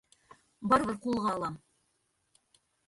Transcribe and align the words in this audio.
Барыбер 0.71 0.97
ҡулға 1.05 1.37
алам. 1.37 1.61